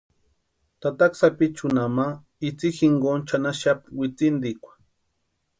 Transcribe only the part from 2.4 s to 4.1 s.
itsï jinkoni chʼanaxapti